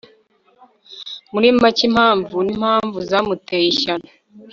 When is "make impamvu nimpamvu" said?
1.61-2.97